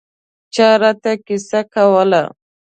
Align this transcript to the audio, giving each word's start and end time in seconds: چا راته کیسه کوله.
چا 0.53 0.69
راته 0.81 1.11
کیسه 1.25 1.59
کوله. 1.73 2.23